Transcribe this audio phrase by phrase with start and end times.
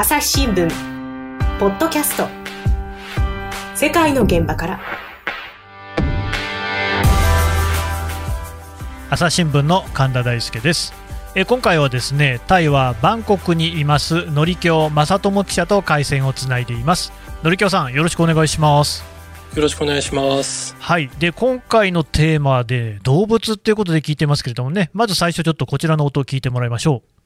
[0.00, 0.68] 朝日新聞。
[1.58, 2.28] ポッドキャスト。
[3.74, 4.80] 世界の現場から。
[9.10, 10.94] 朝日新聞の神田大輔です。
[11.34, 14.26] え今回はですねタイはバンコクにいます。
[14.26, 17.12] のりきょう正智記者と回線をつないでいます。
[17.42, 19.04] のりきょうさんよろしくお願いします。
[19.56, 20.76] よろしくお願いします。
[20.78, 21.10] はい。
[21.18, 24.90] で今回のテーマで動物っていうことで聞いてますけれどもね。
[24.92, 27.17] まず最初ちょっとこちらの音を聞いてもらいましょう、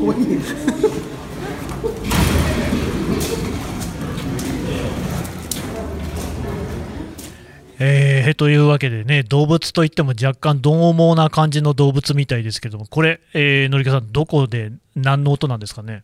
[7.82, 16.02] えー、というわけでね動物といっても若干獰猛な感じの動物みたいですけどもこれ、えー、のりきょうさんどこで何の音なんですかね？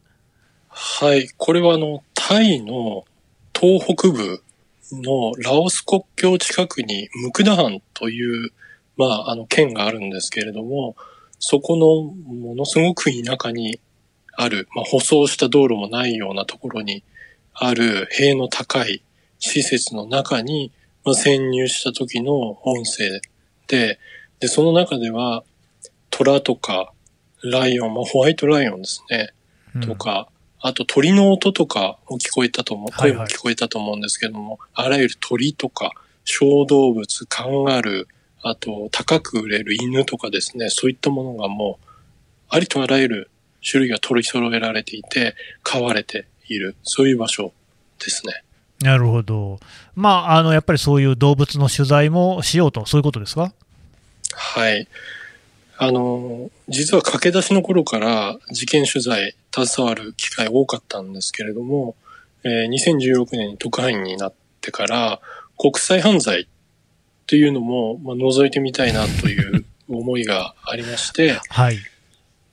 [0.78, 1.30] はい。
[1.38, 3.06] これはあの、タイの
[3.58, 4.42] 東北部
[4.92, 8.50] のラオス国境近くにムクダハンという、
[8.98, 10.94] まあ、あの、県があるんですけれども、
[11.38, 13.80] そこのものすごく田舎に
[14.36, 17.02] ある、まあ、舗装した道路もないようなところに
[17.54, 19.02] ある塀の高い
[19.38, 20.72] 施設の中に、
[21.04, 22.34] まあ、潜入した時の
[22.66, 23.20] 音声
[23.66, 23.98] で、
[24.40, 25.44] で、その中では、
[26.10, 26.92] 虎とか、
[27.42, 29.32] ライオン、まあ、ホワイトライオンですね。
[29.80, 30.28] とか、
[30.60, 35.92] あと鳥の音とかも聞こえたと思う、はいはい声も聞こえたと思うんですけども、あらゆる鳥とか、
[36.24, 41.86] 小動物、カンガルー、あと高く売れる犬とかですね、そういったものがもう、
[42.48, 43.30] ありとあらゆる
[43.68, 47.52] 種類が取り揃えられていて、飼われている、そういう場所
[47.98, 48.42] ですね。
[48.80, 49.58] なるほど、
[49.94, 53.52] まあ、あのやっぱりそういう動物の取材もしようと、そういうことですか？
[54.34, 54.86] はい。
[55.78, 61.96] あの、実は駆け出しの頃から事件取材携わる機会多かったんですけれども、
[62.44, 65.20] えー2016年に特派員になってから
[65.58, 66.48] 国際犯罪
[67.26, 71.78] というのも、まあ、覗いてみたいなという思いがありまして、 はい、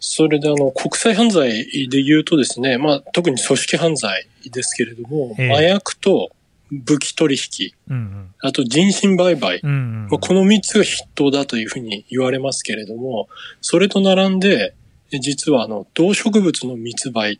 [0.05, 5.51] それであの国際犯罪で言うとですね、まあ特に組織犯罪ですけれども、ええ。
[5.53, 6.29] 麻薬と
[6.71, 8.35] 武器取引、うんうん。
[8.41, 13.29] あと人身売買、うんうんまあ、この3つが筆頭だというふうに言われますけれども、
[13.61, 14.75] それと並んで、
[15.13, 17.39] え実はあの、動植物の密売、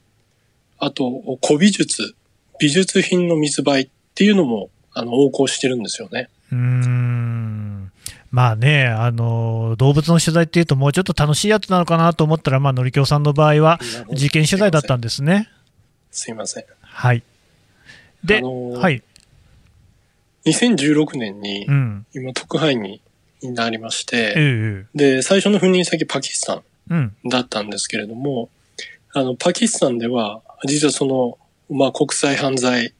[0.79, 2.15] あと、古美術、
[2.61, 6.29] 美術品の密売っていうのも、あの、横行してるんですよね。
[6.49, 7.82] うーん
[8.33, 13.79] まあね、あの動物の取材っていうと、もうちょっと楽しいやつなのかなと思ったら、まあ、のりきょうさんの場合は、
[14.11, 15.49] 事件取材だったんですね。
[16.09, 16.65] すいません。
[16.81, 17.21] はい。
[18.23, 19.03] で、あのーはい。
[20.47, 22.05] 2016年にう、ん。
[22.15, 22.99] 今、特派員
[23.43, 27.13] になりましええて、えで、最初の赴任先パキスタン。
[27.29, 28.49] だったんですけれども、
[29.13, 31.37] あの、パキスタンでは、実はその、
[31.69, 32.95] まあ、国際犯罪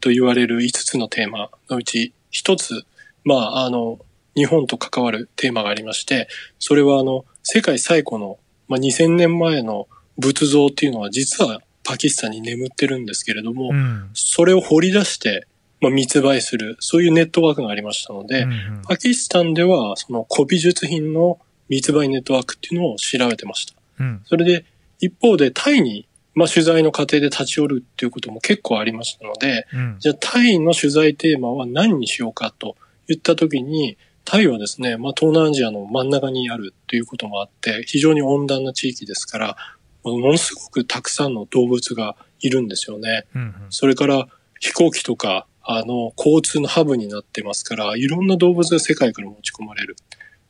[0.00, 2.84] と言われる5つのテーマのうち、1つ、
[3.22, 4.00] まあ、あの、
[4.38, 6.28] 日本と関わるテーマがありまして、
[6.60, 8.38] それはあの、世界最古の、
[8.68, 14.10] まあ、2000年前の仏像っていうのは実はパキスタンに眠ってるんですけれども、うん。
[14.14, 15.46] それを掘り出して、
[15.80, 21.38] まあ、密売する、そういうネットワークがありましたので、うんうんパキスタンでは、その古美術品の
[21.68, 23.74] 密売ネットワークっていうのを調べてました。
[24.00, 24.22] うん。
[24.24, 24.64] それで、
[25.00, 29.96] 一方でタイに、まあ、取材の過程で立ち寄るっていうことも結構ありましたので、うん。
[29.98, 32.76] じゃあタイの取材テーマは何にしようかと
[33.08, 33.96] 言ったときに、
[34.28, 39.56] タイはですね、まあ、東南アジアの真ん中にあるということもあって、非常に温暖な地域ですから、
[40.04, 43.24] ものすごくたくさんの動物がいるんですよね。
[43.34, 43.54] うん。
[43.70, 44.28] それから
[44.60, 49.96] 飛行機とか、あの、交通のハブになってますから、いろんな動物が世界から持ち込まれる。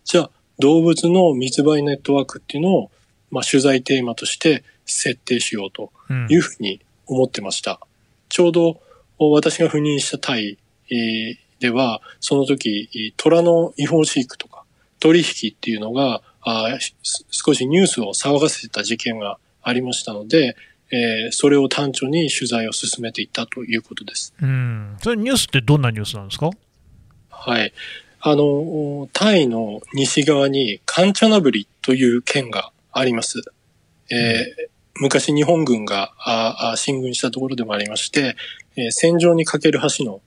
[0.04, 2.90] じゃあ、動物の密売ネットワークっていうのを、
[3.30, 7.78] まあ、取材テーマとして設定しようとうんいうふうに思ってました。
[8.28, 8.80] ちょうど
[9.20, 10.58] 私が赴任したタイ
[10.90, 14.64] えーでは、その時、えー虎の違法飼育とか
[15.00, 16.78] 取引っていうのが、あ
[17.30, 20.56] 少しニュースを騒がせてた事件がありましたので、
[20.90, 24.32] えーそれを単調に取材を進めていったということです。
[24.40, 24.96] うん。
[25.02, 26.50] それニュースってどんなニュースなんですか？
[27.30, 27.72] はい。
[28.20, 33.40] あの、タイの西側にカンチャナブリという県があります。
[34.10, 34.68] えー
[35.00, 36.12] 昔日本軍が
[36.76, 38.34] 進軍したところでもありまして、
[38.74, 40.20] えー戦場にかける橋の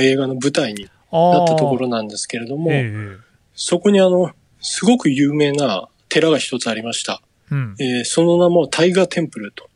[0.00, 3.16] 映画の舞台になったところなんですけれども、ええ
[3.54, 4.30] そこにあの、
[4.60, 7.20] すごく有名な寺が一つありました。
[7.50, 7.76] うん。
[7.80, 9.68] えーその名もタイガーテンプルと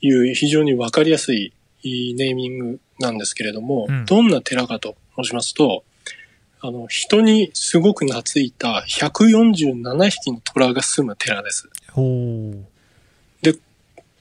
[0.00, 1.52] いう非常にわかりやすい
[1.84, 5.84] ネーミングなんですけれども、うんどんな寺かと申しますと、
[6.60, 11.68] あの、人にすごく懐いた147匹の虎が住む寺です。
[11.92, 12.02] ほ
[12.54, 12.64] う。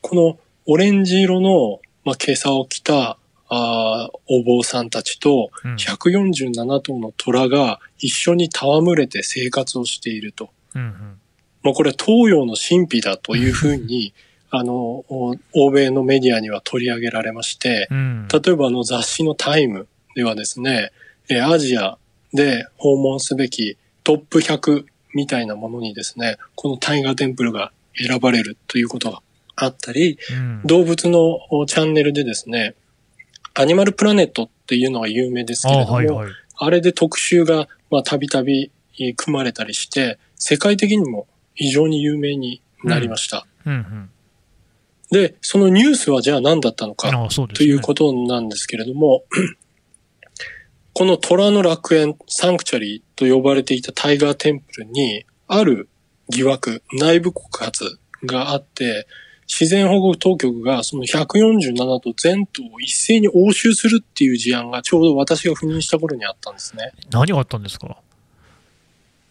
[0.02, 3.18] このオレンジ色の、まあ、袈裟を着た、
[3.50, 10.50] あーお坊さんたちとうん147頭の虎が一緒に戯れて生活をしていると。
[10.76, 11.20] うんうん
[11.68, 14.14] まあ、これは東洋の神秘だというふうに、
[14.50, 14.74] あの、
[15.10, 18.28] お欧米のメディアには取り上げられまして、うん。
[18.32, 20.92] 例えばあの雑誌のタイムではですね、
[21.30, 21.98] えーアジア
[22.34, 29.22] で訪問すべきトップ100みたいなものにですね、このタイガーテンプルが選ばれるということが
[29.58, 32.76] あったり、うん動物のおチャンネルでですね、
[33.62, 36.31] アニマルプラネットっていうのが有名ですけれあども、はいはい。
[36.59, 43.45] あれで特集が、まあ、たびたびえー組まれたりして、世界的にも非常に有名になりました。
[43.65, 44.09] うんうん。
[45.12, 47.69] で、そのニュースはじゃあ何だったのかああ、そうですとね。
[47.69, 49.24] いうことなんですけれども、
[50.94, 55.89] この虎の楽園、サンクチャリーと呼ばれていたタイガーテンプルに、ある
[56.30, 59.07] 疑惑、内部告発があって、
[59.48, 66.92] 自然保護当局がその147と全頭を一斉に押収するっていう事案がちょうど私が赴任した頃にあったんですね。
[67.10, 67.98] 何があったんですか？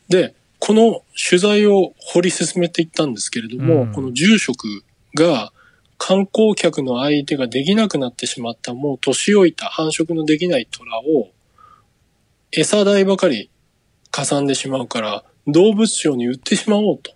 [0.09, 4.83] で、この取材を掘り進めていったんですけれども、うんこの住職
[5.15, 5.53] が
[5.99, 11.31] 観光客の相手ができなくなってしまったもう年老いた繁殖のできない虎を
[12.53, 13.51] 餌代ばかり
[14.11, 17.16] かさんでしまうから動物商に売ってしまおうとは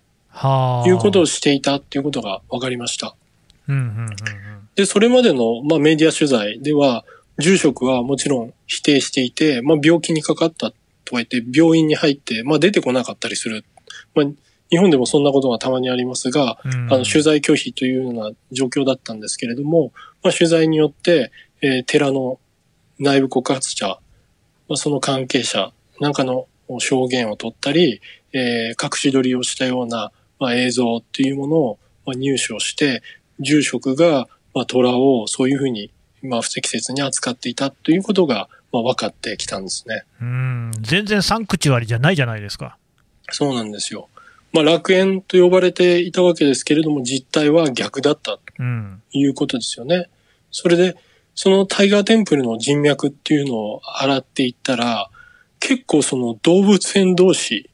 [0.85, 3.15] いうことをしていたっていうことが分かりました。
[3.67, 4.15] うんうんうん
[4.75, 7.03] で、それまでの、まあ、メディア取材では、
[7.37, 13.65] 住職はもちろん否定していて、まあ、病気にかかったとか言って、病院に入って、まあ、出てこなかったりする。
[14.15, 14.25] まあ、
[14.69, 16.73] 日本でもそんなことがたまにありますが、うん。
[16.73, 19.91] うんあの、取材拒否というような状況だったんですけれども、
[20.23, 21.31] まあ、取材によって、
[21.61, 22.39] えー寺の
[22.97, 23.99] 内部告発者、
[24.69, 26.47] まあ、その関係者なんかの
[26.79, 27.99] 証言を取ったり、
[28.33, 33.03] えー隠し撮りをしたような、まあ、映像っていうものを、まあ、入手をして、
[33.39, 35.91] 住職が、まあ、虎をそういうふうに、
[36.23, 40.03] まあ、不適切に扱っていたということが、まあ、分かってきたんですね。
[40.19, 40.71] うん。
[40.81, 42.77] 全然サンクチュアリじゃないじゃないですか。
[43.29, 44.09] そうなんですよ。
[44.51, 49.03] まあ、楽園と呼ばれていたわけですけれども、実態は逆だったうん。
[49.11, 50.09] いうことですよね。
[50.49, 50.97] それで、
[51.35, 55.11] そのタイガーテンプルの人脈っていうのを洗っていったら、
[55.59, 57.69] 結構その動物園同士、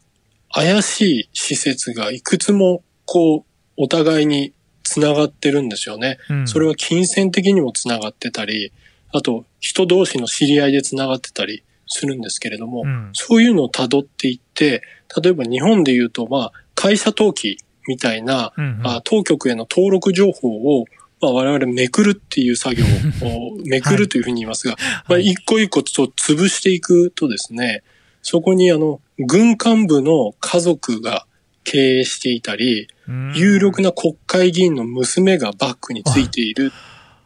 [0.51, 3.43] 怪しい施設がいくつもこう、
[3.77, 4.53] お互いに
[4.83, 6.17] 繋がってるんですよね。
[6.29, 6.47] うん。
[6.47, 8.71] それは金銭的にも繋がってたり、
[9.13, 13.09] あと人同士の知り合いで繋がってたりするんですけれども、うん。
[13.13, 14.83] そういうのを辿っていって、
[15.21, 17.57] 例えば日本で言うと、まあ、会社登記
[17.87, 20.49] みたいな、うんうんあ当局への登録情報
[20.79, 20.85] を、
[21.21, 22.83] まあ、我々めくるっていう作業
[23.23, 24.75] をめくるというふうに言いますが、
[25.07, 27.83] まあ、はい一個一個と潰していくとですね、
[28.21, 31.25] そこにあの、軍幹部の家族が
[31.63, 36.71] 経営していたり、うん有力な国会議員の娘がバックについている、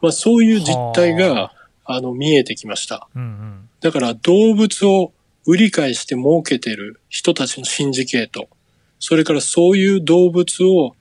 [0.02, 1.54] まあ、そういう実態はが、
[1.86, 3.08] あの、見えてきました。
[3.16, 3.70] うんうん。
[3.80, 5.12] だから動物を
[5.46, 8.48] 売り買いして儲けてる人たちのシンジケート、
[9.00, 10.96] それからそういう動物を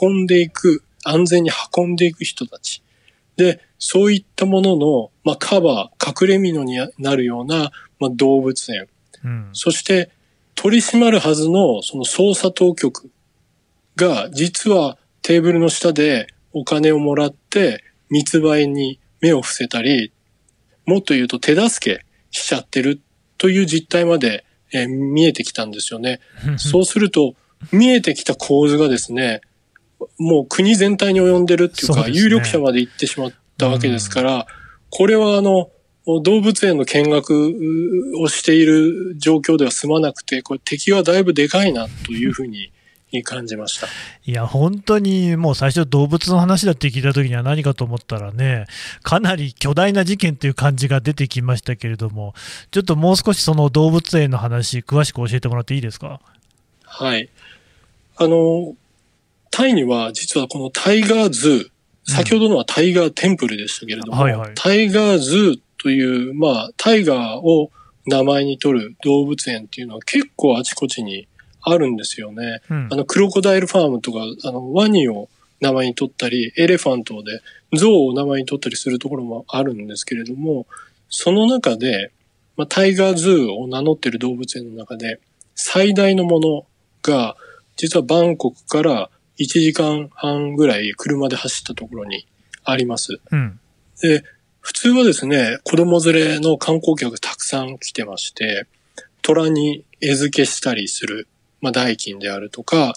[0.00, 2.82] 運んでいく、安全に運んでいく人たち。
[3.36, 8.88] で、そういったものの、まあ、カバー、隠れ蓑になるような、まあ、動物園。
[9.24, 9.48] うん。
[9.52, 10.10] そして、
[10.54, 13.10] 取り締まるはずの、その捜査当局
[13.96, 20.12] が、実はテーブルの下でお金をもらって、密売に目を伏せたり、
[20.86, 23.00] もっと言うと手助けしちゃってる
[23.38, 26.20] という実態まで、えー見えてきたんですよね。
[26.58, 27.34] そうすると、
[27.72, 29.40] 見えてきた構図がですね、
[30.18, 34.46] もう国全体に及んでるっていうか、そうね有力者まで行ってしまったわけですから、
[34.90, 35.70] これはあの、
[36.06, 37.54] 動物園の見学
[38.20, 42.70] をしている状況では済まなくて、これ敵はだいぶでかいなというふうに
[43.24, 43.88] 感じました。
[44.24, 48.66] いや、本当にもう最初、動物の話だって聞いたときには何かと思ったらね、
[49.02, 52.34] かなり巨大な事件という感じが出てきましたけれども、
[52.70, 56.20] ちょっともう少しその動物園の話、詳しく教えてもらっていいですか？
[56.84, 57.28] はい。
[58.16, 58.76] あの、
[59.50, 61.68] タイには実はこのタイガーズー、
[62.04, 67.70] 先ほどのはタイガーテンプルでしたけれども、はいはいタイガーズーという、まあ、タイガーを
[68.06, 71.28] 名前に取る動物園っていうのは結構あちこちに
[71.62, 72.60] あるんですよね。
[72.68, 75.28] うんあの、クロコダイルファームとか、あの、ワニを
[75.60, 77.40] 名前に取ったり、エレファントで、
[77.72, 80.66] ゾウを名前に取ったりするところもあるんですけれども、
[81.08, 82.10] その中で、
[82.56, 85.20] まあ、タイガーズーを名乗っている動物園の中で、
[85.54, 86.66] 最大のもの
[87.02, 87.36] が、
[87.76, 92.26] 実はバンコクから1時間半ぐらい車で走ったところに
[92.64, 93.20] あります。
[93.30, 93.60] うん。
[94.02, 94.24] で、
[94.66, 98.66] 普通はですね、子供連れの観光客たくさん来てまして、
[99.22, 101.28] 虎に餌付けしたりする、
[101.60, 102.94] まあ、代金であるとか、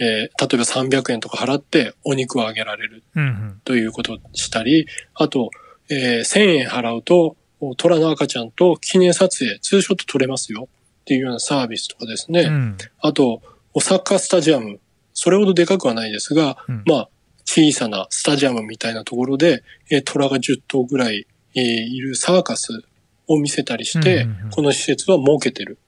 [0.00, 3.60] えー例えば300円とか払ってお肉をあげられるうんうん。
[3.64, 5.50] ということをしたり、あと、
[5.88, 7.36] えー1000円払うと、
[7.76, 10.66] 虎の赤ちゃんと記念撮影、ツーショット撮れますよ
[11.02, 12.40] っていうようなサービスとかですね。
[12.40, 12.76] うん。
[12.98, 13.40] あと、
[13.72, 14.80] おサッカースタジアム。
[15.14, 17.08] それほどでかくはないですが、うんまあ、
[17.48, 22.84] 小さなスタジアムみたいなところで、えー虎が10頭ぐらい、えーいるサーカス
[23.26, 25.78] を見せたりして、うんうんうんこの施設は設けてる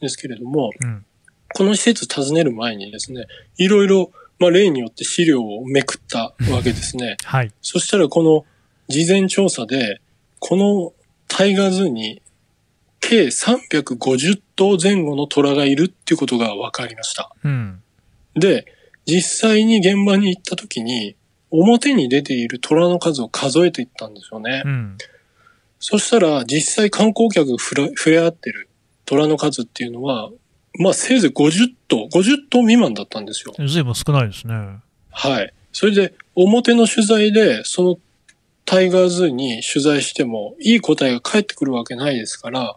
[0.00, 1.06] ですけれども、うん。
[1.54, 7.16] この施設訪ねる前にですね、いろいろ、まあ、例によって資料をめくったわけですね。
[7.24, 7.52] はい。
[7.62, 8.44] そしたらこの
[8.88, 10.02] 事前調査で、
[10.40, 10.92] この
[11.26, 12.20] タイガーズーに
[13.00, 17.34] 計350頭前後の虎がいるっていうことが分かりました。
[17.44, 17.82] うん。
[18.34, 18.66] で、
[19.08, 21.16] 実際に現場に行った時に、
[21.50, 24.62] 表に出ている虎の数を数えていったんですよね。
[24.66, 24.98] うん。
[25.80, 28.68] そしたら実際観光客が触れ合ってる
[29.06, 30.30] 虎の数っていうのは、
[30.78, 33.54] まあせいぜい50頭、50頭未満だったんですよ。
[33.66, 34.54] ずいぶん少ないですね。
[35.10, 35.54] はい。
[35.72, 37.98] それで、表の取材で、その
[38.66, 42.76] タイガーズーに取材しても、いい答えが返ってくるわけないですから、まあ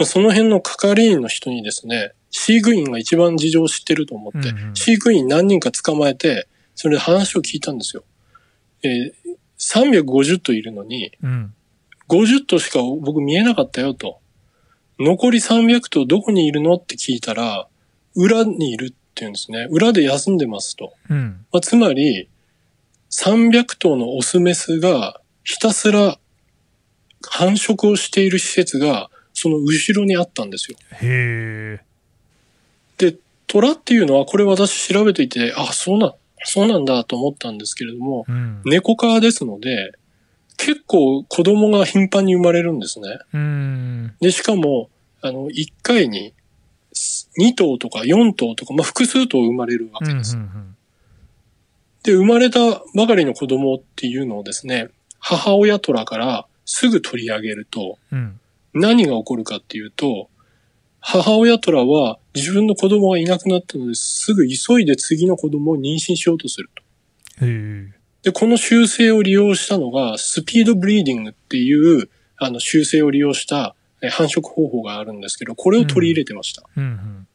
[0.00, 8.04] その辺の係員の人にですね、飼育員が一番事情を知ってると思って、うんうん飼育員何人か捕まえて、それで話を聞いたんですよ。
[8.82, 9.12] えー
[9.62, 11.54] 350頭いるのに、うん。
[12.08, 14.18] 50頭しか僕見えなかったよと。
[14.98, 17.68] 残り300頭どこにいるのって聞いたら、
[18.16, 19.68] 裏にいるって言うんですね。
[19.70, 20.94] 裏で休んでますと。
[21.08, 21.46] うん。
[21.52, 22.28] まあ、つまり、
[23.10, 26.18] 300頭のオスメスがひたすら
[27.22, 30.76] 繁殖をしている施設がその後ろにあったんですよ。
[31.00, 31.84] へえ。
[32.98, 38.62] で、虎っていうのはこれ私調べていて、あ、そうな、そうなんだと思ったんですけれども、うん。
[38.64, 39.92] 猫科ですので、
[40.56, 43.18] 結構子供が頻繁に生まれるんですね。
[43.32, 44.14] うん。
[44.20, 46.34] で、しかも、あの、1回に
[47.38, 50.06] 2頭とか4頭とか、まあ、複数頭生まれるわうん。
[50.06, 50.38] うんけです。
[52.02, 52.60] で、生まれた
[52.94, 58.40] ばかりの子供っていうのをですね、母親虎からすぐ取り上げると、うん。
[58.74, 60.28] 何が起こるかっていうと、
[61.00, 67.44] 母親虎は自分の子供がいなくなったのですぐ急いで次の子供を妊娠しようとすると。
[68.22, 76.64] で、この習性を利用したのが、スピードブリーディングっていう、あの、習性を利用したえ繁殖方法があるんですけど、これを取り入れてました。
[76.76, 77.26] うん。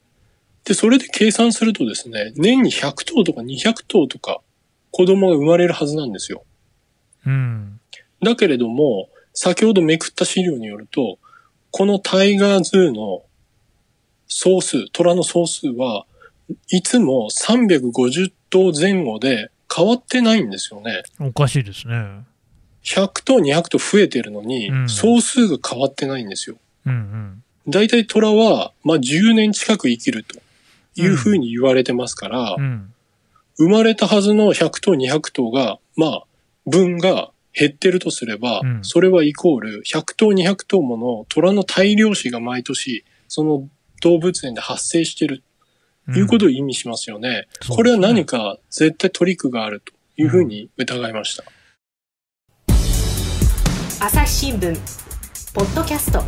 [0.65, 4.41] で、それで計算するとですね、年に100頭とか200頭とか
[4.91, 6.43] 子供が生まれるはずなんですよ。
[7.25, 7.79] うん。
[8.21, 11.19] だけれども、先ほどめくった資料によると、
[11.77, 13.21] このタイガーズーの
[14.27, 16.07] 総数、虎の総数は
[16.71, 21.03] いつも350頭前後で変わってないんですよね。
[21.19, 22.23] おかしいですね。
[22.83, 26.55] 100頭、200頭増えてるのにう、ん総数が変わってないんですよ。
[26.87, 27.43] うん。
[27.67, 30.39] だいたい虎は、まあ、10年近く生きると
[30.95, 32.63] いうふうに言われてますから、うん。
[32.63, 32.93] うん。
[33.57, 36.23] 生まれたはずの100頭、200頭が、まあ、
[36.65, 38.79] 分が減ってるとすれば、うん。
[38.83, 43.67] それはイコール100頭、200頭もの虎の大量死が毎年、その
[44.01, 45.43] 動物園で発生してる
[46.13, 47.29] ということを意味しますよね。
[47.29, 47.75] そうですね。
[47.77, 51.43] これは何か絶対トリックがあるというふうに疑いました。
[53.99, 54.75] 朝日新聞
[55.53, 56.23] ポッドキャスト。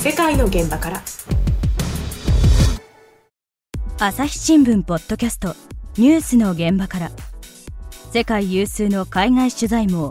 [0.00, 1.02] 世界の現場から。
[3.98, 5.54] 朝日新聞ポッドキャスト
[5.98, 7.10] ニュースの現場から
[8.12, 10.10] 世界有数の海外取材網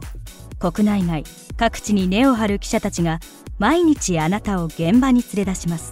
[0.58, 1.24] 国内外
[1.58, 3.20] 各地に根を張る記者たちが
[3.58, 5.92] 毎日あなたを現場に連れ出します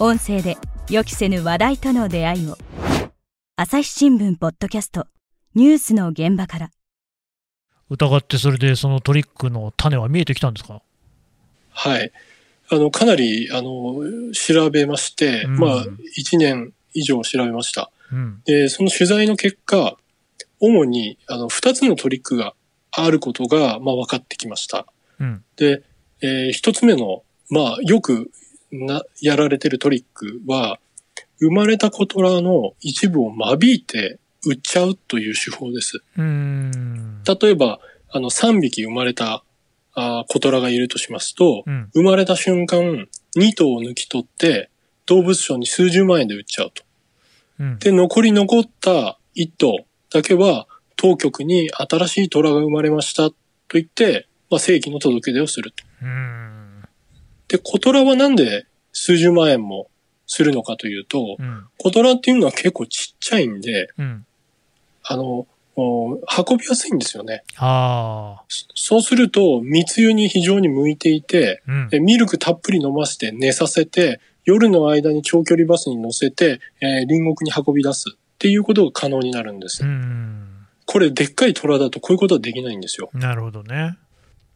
[0.00, 0.56] 音声で
[0.90, 2.58] 予期せぬ話題との出会いを
[3.54, 5.06] 朝日新聞ポッドキャスト
[5.54, 6.70] ニュースの現場から
[7.88, 10.80] 疑って、それでそのトリックの種は見えてきたんですか？
[11.72, 12.10] はい。
[12.70, 15.84] あの、かなり、あの、調べまして、うんまあ、
[16.18, 17.90] 1年以上調べました。
[18.10, 18.40] うん。
[18.46, 19.98] で、その取材の結果、
[20.62, 22.54] 主に、あの、2つのトリックが
[22.92, 24.86] あることが、まあ、分かってきました。
[25.18, 25.44] うん。
[25.56, 25.82] で、
[26.22, 28.30] えー一つ目の、まあ、よく
[28.70, 30.78] な、やられてるトリックは、
[31.40, 36.00] 生まれた子虎の一部を間引いて売っちゃうという手法です。
[36.16, 37.24] うん。
[37.24, 37.80] 例えば、
[38.12, 39.42] あの、3匹生まれた、
[39.94, 41.90] あー子虎がいるとしますと、うん。
[41.92, 44.70] 生まれた瞬間、2頭を抜き取って、
[45.06, 46.84] 動物商に数十万円で売っちゃうと。
[47.58, 47.78] うん。
[47.80, 50.66] で、残り残った1頭だけは、
[50.96, 53.34] 当局に新しい虎が生まれましたと
[53.70, 55.84] 言って、まあ、正規の届け出をすると。
[56.02, 56.82] うん。
[57.48, 59.88] で、小虎はなんで数十万円も
[60.26, 61.64] するのかというと、うん。
[61.78, 64.26] 小虎っていうのは結構ちっちゃいんで、うん。
[65.02, 67.44] あの、お運びやすいんですよね。
[67.56, 71.72] あそそうすると、密輸に非常に向いていて、あ。
[71.72, 71.88] うん。
[71.92, 79.84] えミルクたっぷり飲ませて寝させて、夜の間に長距離バスに乗せて、えー隣国に運び出すっていうことが可能になるんです。
[79.84, 80.66] うん。
[80.84, 83.08] これ、でっかい虎だとこういうことはできないんですよ。
[83.14, 83.96] なるほどね。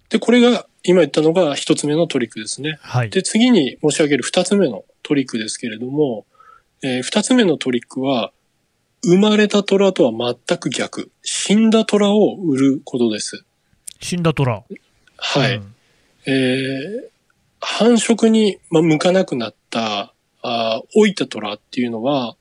[0.08, 2.80] で、これが今言ったのが一つ目のトリックですね。
[2.82, 3.10] はい。
[3.10, 6.26] で、次に申し上げる二つ目のトリックですけれども、
[6.82, 8.32] えー二つ目のトリックは、
[9.04, 11.12] 生まれた虎とは全く逆。
[11.22, 13.44] 死んだ虎を売ることです。
[14.00, 14.64] 死んだ虎。
[15.16, 15.56] はい。
[15.58, 15.74] うん
[16.26, 17.08] えー
[17.60, 20.12] 繁殖に、まあ、向かなくなった、
[20.42, 22.36] あー老いた虎っていうのは、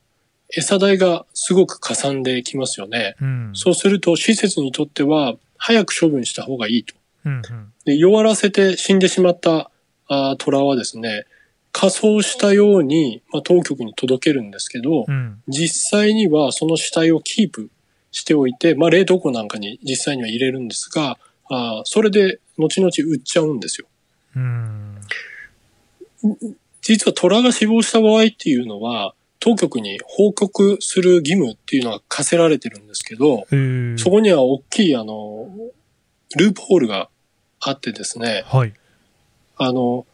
[0.50, 3.16] 餌代がすごくかさんできますよね。
[3.22, 3.52] うん。
[3.54, 6.94] そうすると、施設にとっては、早く処分した方がいいと。
[7.26, 7.34] うん。
[7.34, 7.74] うん。
[7.86, 9.72] で、弱らせて死んでしまった
[10.08, 11.26] あー虎はですね、
[11.72, 15.42] 仮装したように、まあ、当局に届けるんですけど、うん。
[15.48, 17.70] 実際にはその死体をキープ
[18.12, 21.18] しておいて、まあ、冷凍庫なんかに実際には入れるんですが、
[21.50, 23.88] あーそれで後々売っちゃうんですよ。
[24.36, 24.98] うん。
[26.82, 29.14] 実は虎が死亡した場合っていうのは、
[29.46, 35.48] 当局に報告する義務っていうのが課せられてるんですけど、えーそこには大きいあの、
[36.36, 37.10] ループホールが
[37.60, 38.74] あってですね、はい。
[39.58, 40.08] あの、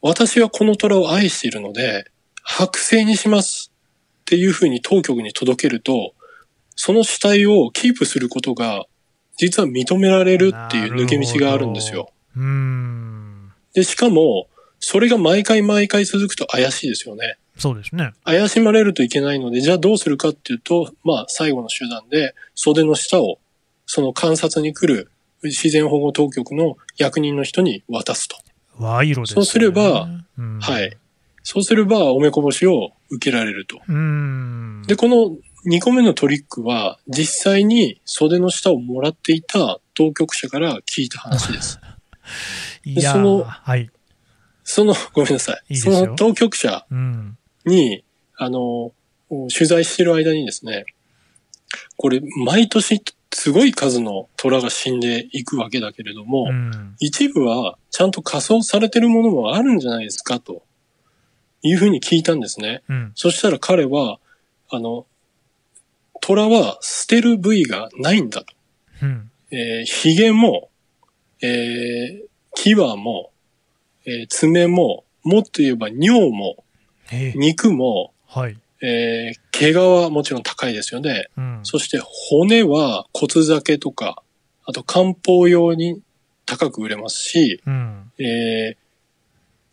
[0.00, 2.10] 私はこの虎を愛しているので、
[2.44, 3.70] 剥製にします
[4.22, 6.12] っていうふうに当局に届けると、
[6.74, 8.86] その死体をキープすることが、
[9.36, 12.10] 実は認められるっていう抜け道があるんですよ。
[12.36, 13.52] うん。
[13.72, 14.48] で、しかも、
[14.80, 17.38] それが毎回毎回続くと怪しいですよね。
[17.58, 18.12] そうですね。
[18.24, 23.38] 怪しまれるといけないので、じゃあどうするかっていうと、まあ最後の手段で袖の下を
[23.86, 25.10] その観察に来る
[25.42, 28.36] 自然保護当局の役人の人に渡すと。
[28.78, 29.26] 賄賂です、ね。
[29.26, 30.96] そうすれば、うん、はい。
[31.42, 33.80] そうすればおめこぼしを受けられると。
[33.86, 34.82] うん。
[34.86, 41.80] で、この2個目のトリックは実際に袖の下をもらっていた当局者から聞いた話です。
[42.84, 43.90] いやーそのはい。
[44.64, 45.74] その、ごめんなさい。
[45.74, 47.36] いいその当局者うん。
[47.64, 48.04] に、
[48.36, 48.92] あの、
[49.28, 50.84] 取材してる間にですね、
[51.96, 56.94] これ、毎年すごい数の虎が死んでいくわけだけれども、うん。
[57.00, 60.62] 一部はちゃんと仮装されてるものもあるんじゃないですかと
[61.62, 62.82] いうふうに聞いたんですね。
[62.88, 63.12] うん。
[63.14, 64.18] そしたら彼は、
[64.70, 65.06] あの、
[66.20, 68.54] 虎は捨てる部位がないんだと。
[69.02, 69.30] うん。
[69.50, 70.70] えー、髭も、
[71.40, 73.30] えー、牙も、
[74.04, 76.61] えー爪も、もっと言えば尿も、えー
[77.36, 78.56] 肉も、はい。
[78.84, 81.28] えー、毛皮はもちろん高いですよね。
[81.36, 81.60] うん。
[81.62, 84.22] そして骨は骨酒とか、
[84.64, 86.00] あと漢方用に
[86.46, 88.10] 高く売れますし、うん。
[88.18, 88.76] えー、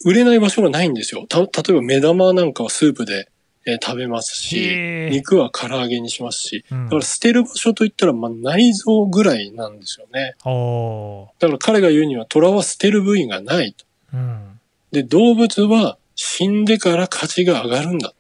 [0.06, 1.26] 売れない場所がないんですよ。
[1.28, 3.30] た、例えば目玉なんかはスープで、
[3.66, 10.36] えー食べますし、肉は唐揚げにしますし、うんだから捨てる場所といったら、まあ、内臓ぐらいなんですよね。
[11.40, 13.86] だから彼が言うには、虎は捨てる部位がないと。
[14.14, 14.60] うん。
[14.92, 18.14] で、動物は死んでから価値が上がるんだ。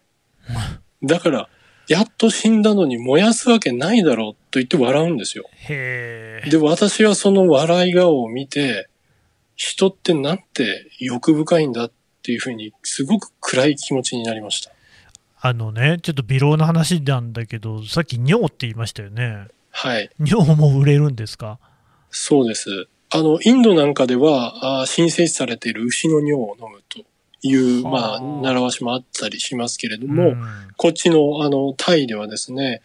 [1.03, 1.49] だから、
[1.89, 5.49] やっと死んだのに燃やすわけないだろうと言って笑うんですよ。
[5.67, 6.49] へえ。
[6.49, 8.87] で、私はその笑い顔を見て、
[9.57, 11.91] 人ってなんて欲深いんだっ
[12.23, 14.71] ていうふうに、すごく暗い気持ちになりました。
[15.41, 19.47] あのね、ちょっと微量な話なんだけど、さっき尿って言いましたよね。
[19.71, 20.09] はい。
[20.19, 21.59] 尿も売れるんですか？
[22.11, 22.87] そうです。
[23.09, 27.03] あの、インドなんかでは、あー申請されている牛の尿を飲むと
[27.41, 30.37] いう、まあ、はあ習わしもあったりしますけれども、ん。
[30.77, 32.81] こっちの、あの、タイではですね、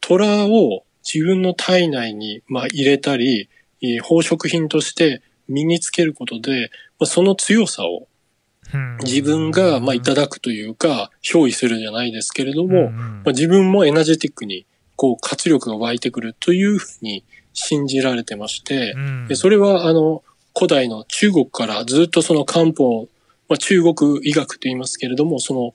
[0.00, 3.48] 虎を自分の体内に、まあ、入れたり、
[3.82, 8.08] えー宝飾品として身につけることで、まあ、その強さを
[8.74, 8.98] うん。
[9.04, 14.66] 自分が、まあ、いただくというか、憑依するじゃないですけれども、まあ、自分もエナジェティックに、
[14.96, 19.28] こう、活力が湧いてくるというふうに信じられてまして、うん。
[19.28, 20.22] でそれは、あの、
[20.56, 23.08] 古代の中国からずっとその漢方、
[23.48, 25.74] まあ、中国医学と言いますけれども、その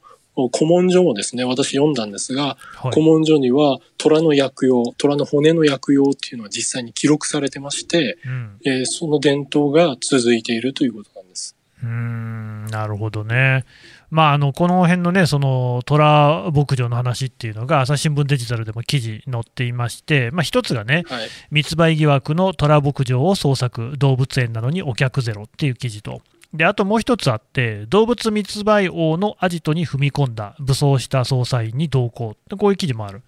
[0.50, 11.54] 古文書もですね、私読んだんですが、はい古文書には虎の薬用、虎の骨の薬用っていうのは実際に記録されてまして、うんえーその伝統が続いているということなんです。
[11.82, 13.64] うーんなるほどね。
[14.10, 21.28] まあ、あのこの辺のね、その虎牧場の話っていうのが、朝日新聞デジタルでも記事載っていまして、まあ、一つがね、はい。
[21.50, 26.20] 密売疑惑の虎牧場を捜索、動物園なのにお客ゼロっていう記事と、
[26.54, 33.22] であともう一つあって、動物密売王のアジトに踏み込んだ、武装した捜査員に同行、こういう記事もある。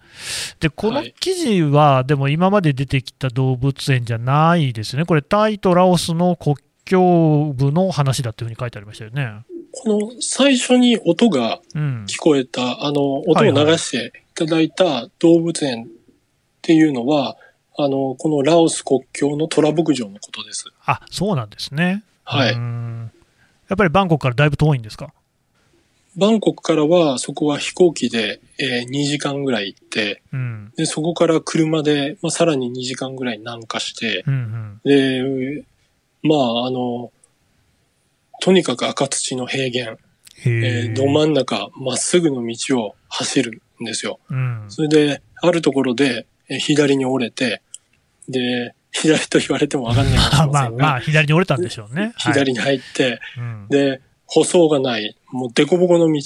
[0.59, 9.45] で、このはい記事は、でも今まで出てきた動物園じゃないですね、これ、タイとラオスの国境部の話だっていうふうに書いてありましたよね。
[9.71, 15.87] この最初に音がうん、聞こえた、あの、音を流していただいた動物園っ
[16.65, 17.37] っていうのは、
[17.77, 20.65] あの、このラオス国境のトラ牧場のことです。
[20.83, 22.03] あ、そうなんですね。
[22.23, 22.55] はい
[23.69, 25.13] やっぱりバンコクからだいぶ遠いんですか？
[26.17, 30.71] バンコクからは、そこは飛行機で、えー2時間ぐらい行って、うん。
[30.77, 34.81] で、そこから車で、まあ、さらに2時間ぐらい南下して、うんうん。
[35.57, 35.63] で、
[36.23, 37.11] まあ、あの、
[38.41, 39.97] とにかく赤土の平原。
[40.45, 44.19] えーど真ん中、まっすぐの道を走るんですよ。
[44.29, 44.65] うん。
[44.69, 47.61] それで、あるところで、えー左に折れて、
[48.29, 52.13] で、左と言われてもわかんないかもしれませんが、 まあまあ、左に折れたんでしょうね。
[52.15, 56.21] は い左に入って、うんで、舗装がない、もう凸凹の道、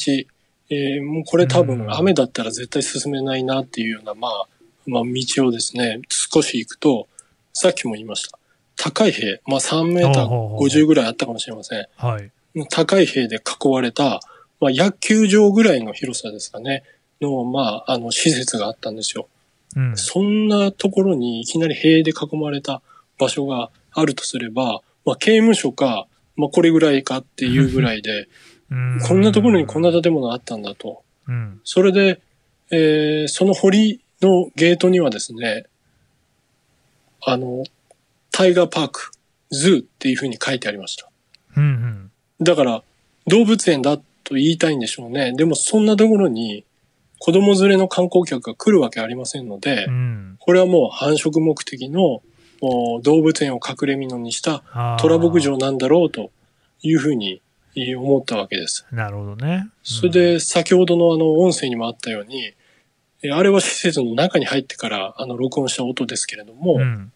[0.72, 4.48] えーもうこれ多分うん雨だったら絶対進めないなっていうような、まあ、
[4.86, 7.08] まあ道をですね、少し行くと、
[7.54, 8.38] さっきも言いました。
[8.76, 11.88] 高い塀、まあ3メーター50ぐらいあったかもしれません。
[11.96, 12.32] はい。
[12.70, 14.22] 高い塀で囲われた、
[14.60, 16.84] まあ野球場ぐらいの広さですかね、
[17.22, 19.28] の、まあ、あの、施設があったんですよ。
[19.76, 19.98] うん。
[19.98, 22.82] そんなところにいきなり塀で囲まれた
[23.18, 28.28] 場所があるとすれば、まあ、刑務所か、まあ、これぐらいかっていうぐらいで、
[28.72, 31.04] うんこんなところにこんな建物あったんだと。
[31.28, 31.60] うん。
[31.64, 32.22] それで、
[32.72, 35.66] えーその塀のゲートにはですね、
[37.22, 37.64] あの、
[38.32, 39.12] タイガーパーク、
[39.50, 41.10] ズーっていうふうに書いてありました。
[41.58, 42.12] うんうん。
[42.42, 42.84] だから、
[43.28, 45.34] 動物園だと言いたいんでしょうね。
[45.34, 46.64] でもそんなところに
[47.20, 50.36] 子供連れの観光客が来るわけありませんので、うん。
[50.40, 52.22] これはもう繁殖目的の
[52.62, 54.64] お動物園を隠れ蓑にした
[55.00, 56.32] 虎牧場なんだろうと
[56.82, 57.42] いうふうに
[57.76, 58.86] えー思ったわけです。
[58.92, 59.70] なるほどね。
[59.84, 62.54] それで先ほどのあの音声にもあったように、
[63.22, 67.12] えーあれは施設の中に入ってからあの録音した音ですけれども、うん、うん。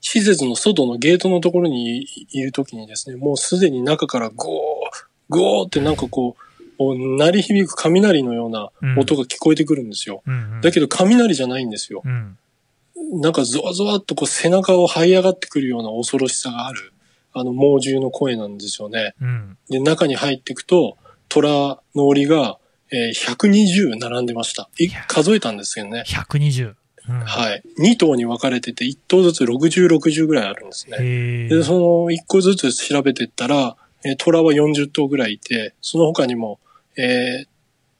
[0.00, 6.42] 施設の外のゲートのところにいるときにですね、もうすでに中からゴー、ゴーってなんかこう、
[6.80, 10.22] こう鳴り響く雷のような音が聞こえてくるんですよ。
[10.26, 10.60] うんうん。
[10.62, 12.00] だけど雷じゃないんですよ。
[12.02, 12.38] うん。
[13.20, 16.94] なんかゾワゾワっとこう背中を這い上がってくるような恐ろしさがある、
[17.34, 19.14] あの猛獣の声なんですよね。
[19.20, 19.58] うん。
[19.68, 20.96] で、中に入っていくと、
[21.28, 22.56] 虎の檻が、
[22.90, 24.70] えー120並んでました。
[24.78, 26.04] い数えたんですけどね。
[26.06, 26.76] 120。
[27.10, 27.62] うん、はい。
[27.78, 30.96] 2頭に分かれてて、1頭ずつ60、60ぐらいあるんですね。
[31.50, 36.58] で、その1個ずつ調べてったら、えー虎は40頭ぐらいいて、その他にも、
[37.00, 37.46] えー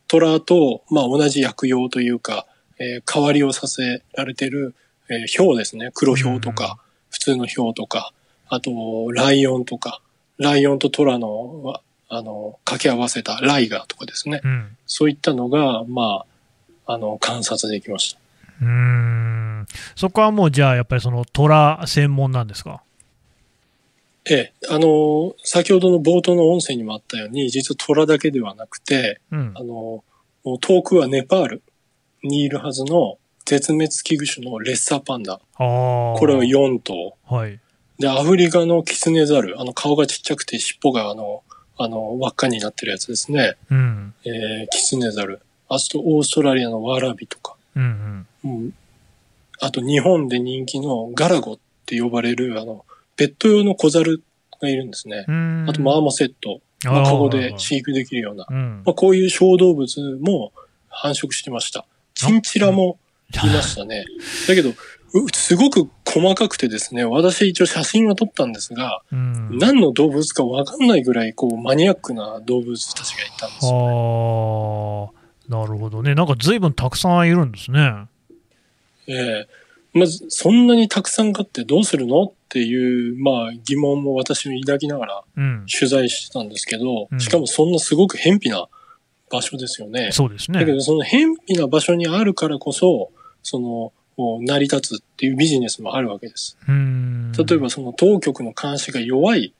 [0.08, 2.46] 虎と、まあ、同じ薬用というか、
[2.80, 4.74] えー代わりをさせられてる、
[5.08, 5.90] えー、ヒョウですね。
[5.94, 6.78] 黒ヒョウとか、
[7.10, 8.12] 普通のヒョウとか、
[8.48, 8.70] あと、
[9.12, 10.00] ライオンとか、
[10.38, 14.40] ライオンと虎の、わあの、掛け合わせたライガーとかですね。
[14.42, 14.76] うん。
[14.86, 16.24] そういったのが、ま
[16.86, 18.20] あ、あの、観察できました。
[18.62, 19.66] うーん。
[19.94, 22.82] そこはもうじゃあ、やっぱりその虎専門なんですか？
[24.26, 29.62] ええ、あの、先ほどの冒頭の音声にもあったように、実は虎だけではなくて、うんあ。
[29.62, 30.04] の、
[30.44, 31.62] もう遠くはネパール
[32.22, 35.40] にいるはずの絶滅危惧種のレッサーパンダ。
[35.56, 37.16] これは4頭。
[37.24, 37.58] はい。
[37.98, 39.60] で、アフリカのキツネザル。
[39.60, 41.42] あの、顔がちっちゃくて尻尾があの、
[41.76, 43.56] あの、輪っかになってるやつですね。
[43.70, 44.14] うん。
[44.24, 45.40] えー、キツネザル。
[45.68, 47.56] あと、オーストラリアのワラビとか。
[47.74, 48.50] うんうん。
[48.50, 48.74] うん。
[49.60, 52.84] あと、日本で人気のガラゴって呼ばれる、あの、
[53.20, 54.22] ペット用の小猿
[54.62, 55.26] がいるんですね。
[55.68, 56.62] あと、マーモセット。
[56.86, 58.46] まあ、カゴで飼育できるような。
[58.48, 58.82] うん。
[58.86, 60.52] まあ、こういう小動物も
[60.88, 61.84] 繁殖してました。
[62.14, 62.98] チンチラも
[63.34, 64.06] いましたね。
[64.48, 64.74] だけど、う
[65.34, 69.58] すごく細かくてですね、私一応写真は撮ったんですが、うん。
[69.58, 75.12] 何の動物かわかんないぐらい、こう、マニアックな動物たちがいたんですよ。
[75.50, 76.14] ああ、なるほどね。
[76.14, 78.06] なんか随分たくさんいるんですね。
[79.08, 79.48] ええ
[79.92, 85.66] まず、そんなにたくさん飼ってどうするのっていう、まあ、疑問も私も抱きながらうん。
[85.66, 88.68] 取材してたんですけどう、んしかもそんなすごく偏僻な
[89.30, 90.10] 場所ですよね。
[90.12, 90.58] そうですね。
[90.58, 93.92] だけど、その偏僻な場所にあるからこそ、その、
[94.42, 96.58] 成り立つっていうビジネスもあるわけです。
[96.66, 99.54] 例えば、その当局の監視が弱い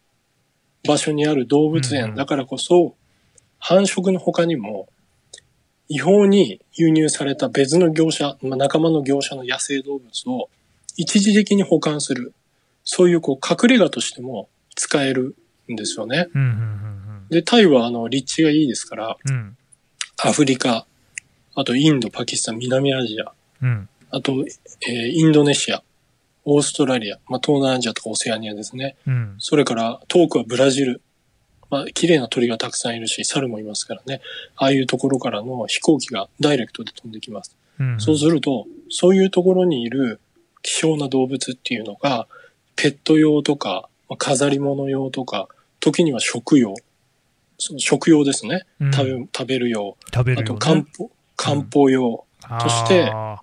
[0.86, 2.96] 場所にある動物うん園だからこそ、
[3.58, 4.88] 繁殖の他にも、
[5.88, 10.48] 違法に輸入された別の業者、まあ、仲間の業者の野生動物を
[10.96, 12.32] 一時的に保管する。
[12.92, 15.36] そういうこう隠れ家としても使える
[15.70, 16.26] んですよね。
[16.34, 19.56] うん、うん、で、タイはあの立地がいいですから、うん、うん。
[20.24, 20.86] アフリカ、
[21.54, 23.88] あとインド、パキスタン、南アジア、うん。
[24.10, 24.44] あと、
[24.88, 25.84] えーインドネシア、
[26.44, 28.96] オーストラリア、まあ、東南アジアとかオセアニアですね。
[29.06, 29.36] うん。
[29.38, 31.00] それから遠くはブラジル。
[31.70, 34.20] まあ、綺麗な鳥がたくさんいるし、猿もいますからね。
[34.56, 37.56] ああいうところからの飛行機がダイレクトで飛んできます。
[37.78, 38.00] うん。
[38.00, 40.18] そうすると、そういうところにいる
[40.62, 42.26] 希少な動物っていうのが、
[42.80, 45.48] ペット用とか、まあ飾り物用とか、
[45.80, 46.74] 時には食用。
[47.58, 48.64] その食用ですね。
[48.80, 49.96] うん食べ、食べる用。
[50.06, 50.58] あと食べるよ、ね。
[50.58, 52.24] 漢方、漢方用。
[52.58, 53.42] としてあ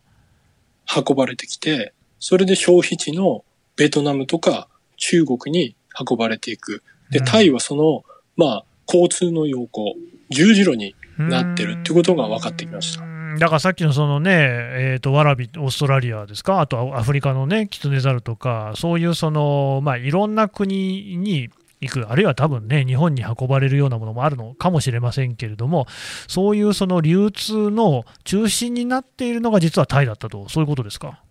[1.07, 3.45] 運ばれてきて、それで消費地の
[3.75, 6.83] ベトナムとか中国に運ばれていく。
[7.11, 8.03] で、タイはその、
[8.35, 9.95] まあ、交通の要項、
[10.29, 13.06] 十字路になってるってことが分かってきました。
[13.39, 21.49] だからさっきのそのね、えーと、ワラビ、オーストラリアですか、あとアフリカのね、キツネザルとか、そういうその、まあ、いろんな国に
[21.81, 25.87] 行く、あるいは多分ね、日本に運ばれるようなものもあるのかもしれませんけれども、
[26.27, 31.21] そういうその流通の中心になっているのが実はタイだったと、そういうことですか？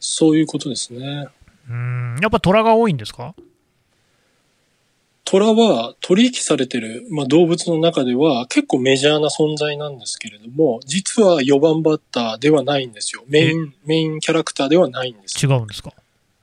[0.00, 1.28] そういうことですね。
[1.70, 3.34] うんやっぱ虎が多いんですか？
[5.26, 13.24] 虎は取引されてる、まあ、動物の中では結構メジャーな存在なんですけれども、実は4番バッターではないんですよ。
[13.26, 15.44] メイン、メインキャラクターではないんです。
[15.44, 15.92] 違うんですか？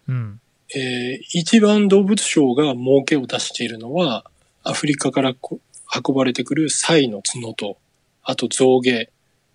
[0.10, 0.42] うん。
[0.76, 4.26] えー、一番動物賞が儲けを出しているのは、
[4.64, 5.34] アフリカから
[5.94, 7.78] 運ばれてくるサイの角と、
[8.24, 9.10] あと象牙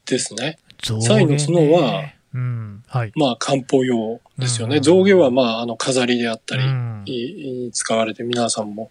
[0.06, 0.58] ですね。
[0.88, 4.80] ねサイの角は、うんはい、まあ漢方用ですよね。
[4.80, 6.66] 象牙はまああの飾りであったり、う
[7.68, 8.90] ん、使われて皆さんも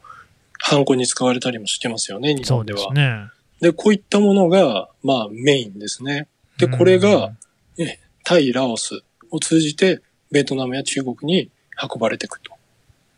[0.67, 2.79] ハンコに使われたりもしてますよね、日本では。
[2.79, 3.27] そうですね。
[3.61, 6.27] で、こういったものが、まあメインですね。
[6.57, 7.33] で、これが、
[7.77, 10.01] えタイ、ラオスを通じて、
[10.31, 12.51] ベトナムや中国に運ばれていくと。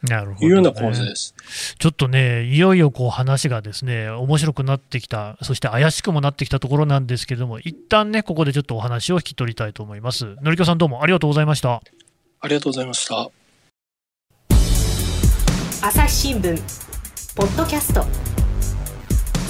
[0.02, 1.36] なるほど、ね、いうような構図です。
[1.80, 10.36] ちょっとね、いよいよこう話がですね、面白くなってきた、そして怪しくもなってきたところなんですけれども、一旦ね、ここでちょっとお話を引き取りたいと思います。
[10.42, 11.82] のりきょさんどうもありがとうございました。
[12.42, 13.32] ありがとうございました。
[15.82, 16.97] 朝日新聞
[17.38, 18.04] ポッドキャスト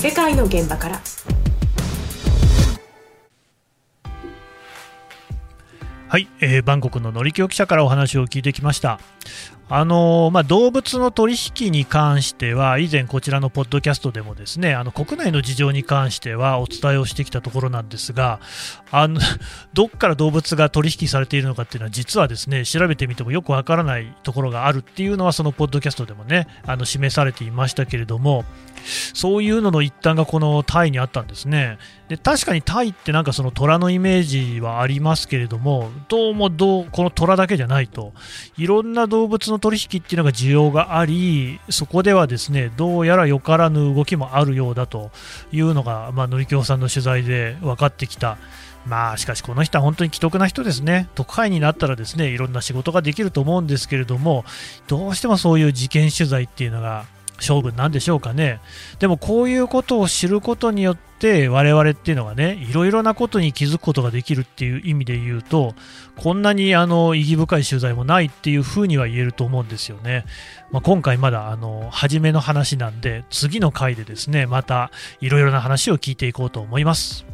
[0.05, 1.01] 世界の現場から
[6.09, 8.99] はい、えー、バンコクののりきょ記者からお話を聞いてきました。
[9.69, 18.39] あのまあ、動物の取引に関しては、以前こちらのポッドキャストでもですねあの国内の事情に関してはお伝えをしてきたところなんですが、
[18.91, 19.19] あの
[19.73, 28.45] どっから動物が取引されているのかっていうのは、実はですね調べてみてもよくわからないところがあるっていうのは、そのポッドキャストでもねあの示されていましたけれども、
[29.13, 31.77] そういうのの一端がこのタイにあったんですね。
[32.09, 38.13] で確かにタイってなんかその虎のイメージはありますけれども、どうもどうこの虎だけじゃないと、
[38.57, 45.11] いろんな動物の取引っていうのが需要があり、そこではですねどうやらよからぬ動きもあるようだと
[45.51, 48.37] いうのが、まあ、のりきょうさんの取材で分かってきた。
[48.85, 54.45] まあしかしこの人は本当に既得な人ですね、特派員になったらですねいろんな仕事ができると思うんですけれども、
[54.87, 57.05] どうしてもそういう事件取材っていうのが
[57.37, 58.59] 勝負なんでしょうかね。
[58.99, 65.73] でもこういうことを知ることによって我々っていうのがね、いろいろなことに気づくことができるっていう意味で言うと、
[66.17, 70.25] こんなにあの意義深い取材もないっていうふうには言えると思うんですよね。
[70.71, 77.25] まあ、今回まだあの初めの話なんで、次の回でですね、またいろいろな話を聞いていこうと思います。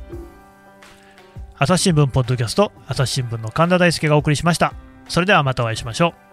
[1.57, 4.73] 朝日新聞ポッドキャスト、朝日新聞の神田大輔がお送りしました。
[5.07, 6.32] それではまたお会いしましょう。